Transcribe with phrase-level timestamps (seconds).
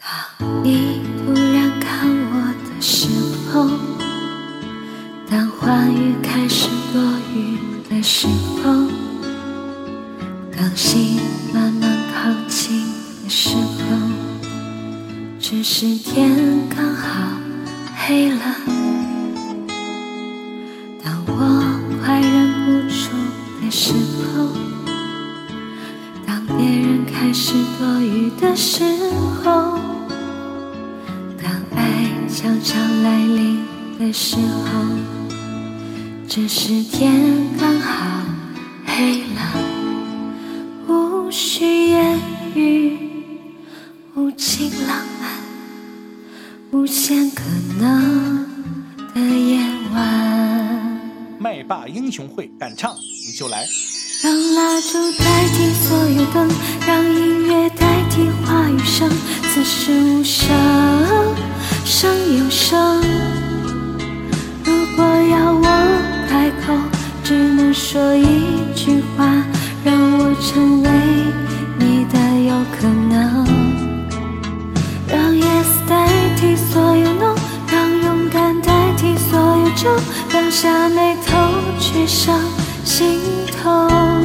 [0.00, 3.08] 当你突然看我的时
[3.50, 3.68] 候，
[5.28, 7.02] 当话语开始多
[7.34, 7.58] 余
[7.88, 8.26] 的时
[8.62, 8.88] 候，
[10.56, 11.20] 当心
[11.52, 12.84] 慢慢靠近
[13.24, 13.96] 的时候，
[15.40, 17.36] 只是天刚好
[17.96, 18.40] 黑了。
[21.02, 21.32] 当我
[22.04, 23.10] 快忍不住
[23.60, 23.92] 的时
[24.32, 24.48] 候，
[26.56, 28.82] 别人开始多余的时
[29.44, 29.78] 候，
[31.40, 33.64] 当爱悄悄来临
[33.98, 34.70] 的时候，
[36.26, 38.24] 这时天刚好
[38.86, 42.18] 黑了，无需言
[42.54, 42.98] 语，
[44.14, 45.30] 无尽浪漫，
[46.72, 47.44] 无限可
[47.78, 48.46] 能
[49.14, 49.60] 的夜
[49.92, 51.00] 晚。
[51.38, 52.94] 麦霸英雄会敢唱，
[53.26, 53.66] 你就来。
[54.20, 56.48] 让蜡烛代替所有灯，
[56.84, 59.08] 让音乐代替话语声，
[59.48, 60.56] 此时无声
[61.84, 63.00] 胜有声。
[64.64, 65.62] 如果要我
[66.28, 66.74] 开口，
[67.22, 69.24] 只能说一句话，
[69.84, 70.90] 让我成为
[71.78, 73.46] 你的有可能。
[75.06, 77.36] 让 yes 代替所有 no，
[77.70, 79.88] 让勇敢代替所有酒，
[80.28, 81.36] 放下眉头
[81.78, 82.36] 去上
[82.88, 84.17] 心头。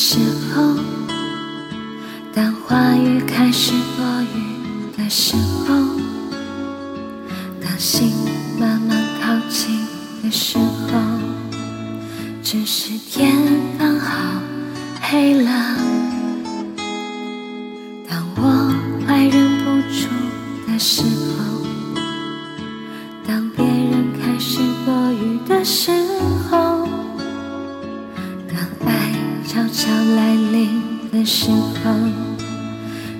[0.00, 0.20] 时
[0.54, 0.76] 候，
[2.32, 5.34] 当话语开始多余的时
[5.66, 5.74] 候，
[7.60, 8.12] 当心
[8.60, 9.84] 慢慢靠近
[10.22, 11.00] 的时候，
[12.44, 13.34] 只是天
[13.76, 14.40] 刚好
[15.00, 15.50] 黑了。
[18.08, 18.72] 当我
[19.04, 20.06] 快忍不住
[20.70, 21.02] 的时
[21.36, 21.66] 候，
[23.26, 26.07] 当别人开始多余的时候。
[31.28, 31.92] 时候，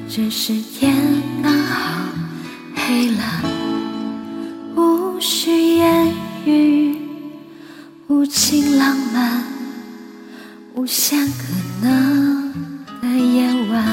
[0.09, 0.97] 只是天
[1.43, 2.07] 刚好
[2.75, 3.23] 黑了，
[4.75, 6.11] 无需言
[6.47, 6.97] 语，
[8.07, 9.45] 无尽浪漫，
[10.75, 12.51] 无限可能
[13.03, 13.85] 的夜晚。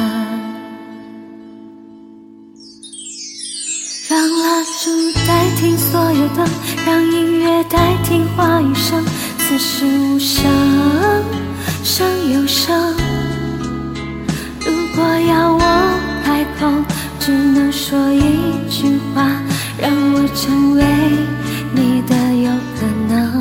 [4.07, 6.47] 让蜡烛代替所有灯，
[6.85, 9.03] 让音乐代替话语声，
[9.39, 10.49] 此时无声
[11.83, 12.95] 胜有声。
[15.05, 15.59] 果要我
[16.23, 16.67] 开口，
[17.19, 19.39] 只能说一句话，
[19.77, 20.83] 让我成为
[21.71, 23.39] 你的有可能。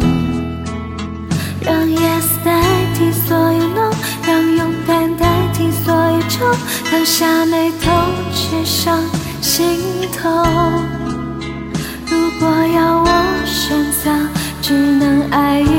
[1.62, 2.60] 让 yes 代
[2.94, 3.90] 替所有 no，
[4.26, 6.52] 让勇敢代替所有愁，
[6.84, 7.90] 放下眉头，
[8.34, 9.00] 却上
[9.40, 9.78] 心
[10.12, 10.44] 头。
[12.06, 12.46] 如果
[12.76, 13.08] 要我
[13.46, 14.10] 选择，
[14.60, 15.73] 只能爱。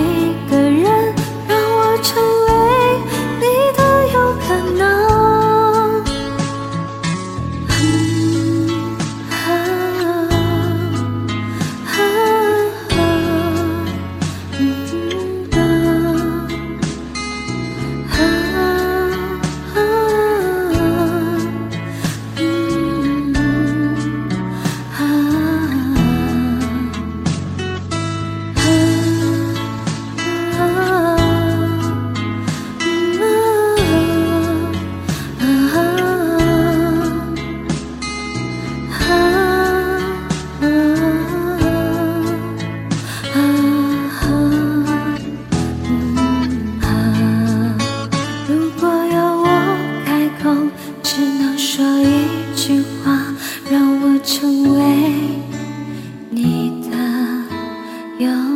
[58.26, 58.55] 여